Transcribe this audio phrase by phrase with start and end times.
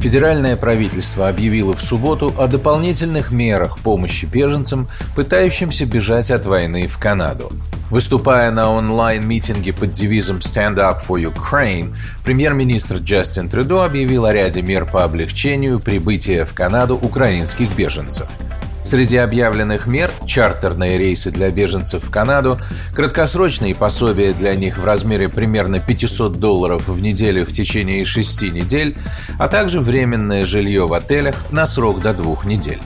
[0.00, 6.98] Федеральное правительство объявило в субботу о дополнительных мерах помощи беженцам, пытающимся бежать от войны в
[6.98, 7.50] Канаду.
[7.90, 11.94] Выступая на онлайн-митинге под девизом «Stand up for Ukraine»,
[12.24, 18.28] премьер-министр Джастин Трюдо объявил о ряде мер по облегчению прибытия в Канаду украинских беженцев.
[18.88, 22.58] Среди объявленных мер– чартерные рейсы для беженцев в Канаду,
[22.94, 28.96] краткосрочные пособия для них в размере примерно 500 долларов в неделю в течение шести недель,
[29.38, 32.78] а также временное жилье в отелях на срок до двух недель.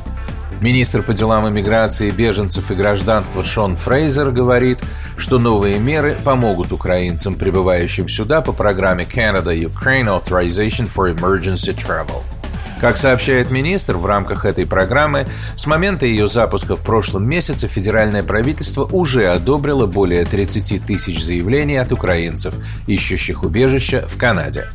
[0.61, 4.80] Министр по делам иммиграции, беженцев и гражданства Шон Фрейзер говорит,
[5.16, 12.42] что новые меры помогут украинцам, прибывающим сюда по программе Canada-Ukraine Authorization for Emergency Travel.
[12.83, 18.25] Как сообщает министр, в рамках этой программы с момента ее запуска в прошлом месяце федеральное
[18.25, 22.56] правительство уже одобрило более 30 тысяч заявлений от украинцев,
[22.88, 24.66] ищущих убежища в Канаде.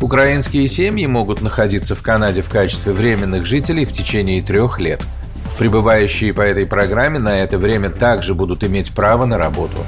[0.00, 5.04] Украинские семьи могут находиться в Канаде в качестве временных жителей в течение трех лет–
[5.58, 9.84] Прибывающие по этой программе на это время также будут иметь право на работу.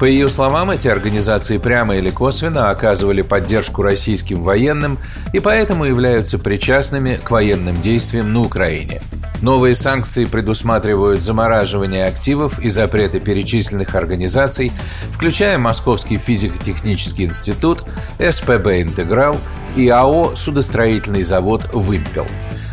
[0.00, 4.98] По ее словам, эти организации прямо или косвенно оказывали поддержку российским военным
[5.34, 9.02] и поэтому являются причастными к военным действиям на Украине–
[9.42, 14.70] Новые санкции предусматривают замораживание активов и запреты перечисленных организаций,
[15.12, 17.84] включая Московский физико-технический институт,
[18.18, 19.38] СПБ «Интеграл»
[19.76, 22.26] и АО «Судостроительный завод «Вымпел».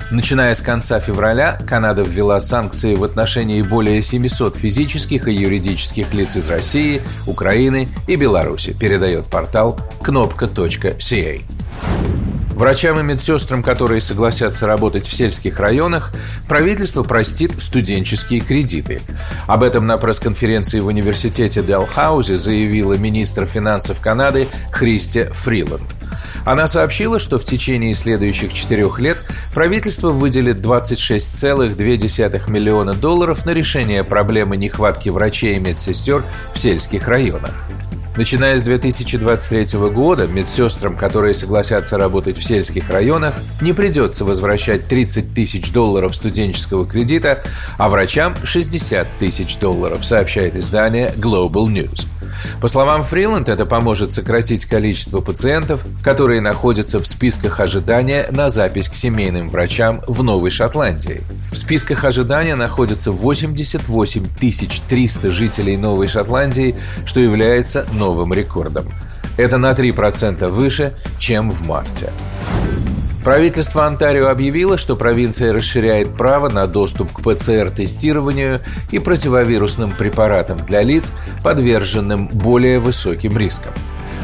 [0.10, 6.38] Начиная с конца февраля, Канада ввела санкции в отношении более 700 физических и юридических лиц
[6.38, 11.42] из России, Украины и Беларуси, передает портал кнопка.ca.
[12.58, 16.12] Врачам и медсестрам, которые согласятся работать в сельских районах,
[16.48, 19.00] правительство простит студенческие кредиты.
[19.46, 25.84] Об этом на пресс-конференции в университете Делхаузе заявила министр финансов Канады Христи Фриланд.
[26.46, 29.20] Она сообщила, что в течение следующих четырех лет
[29.54, 36.24] правительство выделит 26,2 миллиона долларов на решение проблемы нехватки врачей и медсестер
[36.56, 37.54] в сельских районах.
[38.18, 45.36] Начиная с 2023 года медсестрам, которые согласятся работать в сельских районах, не придется возвращать 30
[45.36, 47.44] тысяч долларов студенческого кредита,
[47.78, 52.08] а врачам 60 тысяч долларов, сообщает издание Global News.
[52.62, 58.90] По словам Фриланд, это поможет сократить количество пациентов, которые находятся в списках ожидания на запись
[58.90, 61.22] к семейным врачам в Новой Шотландии.
[61.52, 64.26] В списках ожидания находятся 88
[64.88, 68.92] 300 жителей Новой Шотландии, что является новым рекордом.
[69.38, 72.12] Это на 3% выше, чем в марте.
[73.28, 80.82] Правительство Онтарио объявило, что провинция расширяет право на доступ к ПЦР-тестированию и противовирусным препаратам для
[80.82, 81.12] лиц,
[81.44, 83.74] подверженным более высоким рискам.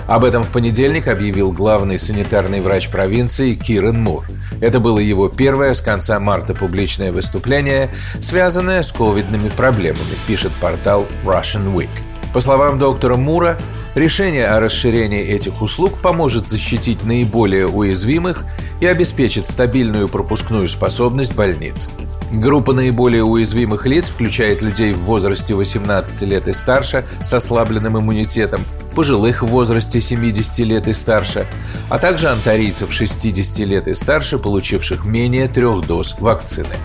[0.08, 4.24] Об этом в понедельник объявил главный санитарный врач провинции Кирен Мур.
[4.62, 7.90] Это было его первое с конца марта публичное выступление,
[8.22, 11.90] связанное с ковидными проблемами, пишет портал Russian Week.
[12.34, 13.58] По словам доктора Мура,
[13.96, 18.46] решение о расширении этих услуг поможет защитить наиболее уязвимых
[18.81, 21.90] и обеспечит стабильную пропускную способность больниц.
[22.31, 28.66] Группа наиболее уязвимых лиц включает людей в возрасте 18 лет и старше с ослабленным иммунитетом,
[28.95, 31.45] пожилых в возрасте 70 лет и старше,
[31.90, 36.75] а также антарийцев 60 лет и старше, получивших менее трех доз вакцины.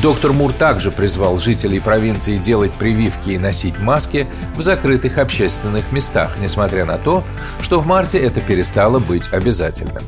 [0.00, 6.32] Доктор Мур также призвал жителей провинции делать прививки и носить маски в закрытых общественных местах,
[6.40, 7.22] несмотря на то,
[7.60, 10.02] что в марте это перестало быть обязательным.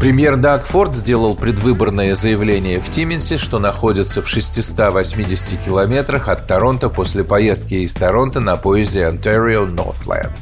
[0.00, 6.88] Премьер Даг Форд сделал предвыборное заявление в Тименсе, что находится в 680 километрах от Торонто
[6.88, 10.32] после поездки из Торонто на поезде Ontario Northland.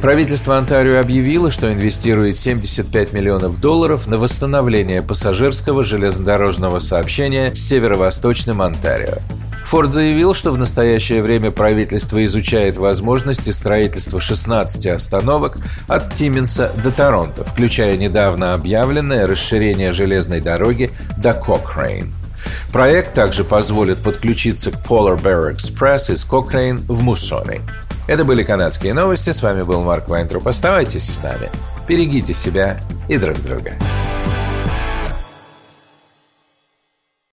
[0.00, 8.60] Правительство Онтарио объявило, что инвестирует 75 миллионов долларов на восстановление пассажирского железнодорожного сообщения с северо-восточным
[8.60, 9.18] Онтарио.
[9.64, 15.56] Форд заявил, что в настоящее время правительство изучает возможности строительства 16 остановок
[15.88, 22.14] от Тимминса до Торонто, включая недавно объявленное расширение железной дороги до Кокрейн.
[22.72, 27.60] Проект также позволит подключиться к Polar Bear Express из Кокрейн в Муссони.
[28.06, 29.30] Это были канадские новости.
[29.30, 30.46] С вами был Марк Вайнтруп.
[30.46, 31.50] Оставайтесь с нами.
[31.88, 33.72] Берегите себя и друг друга.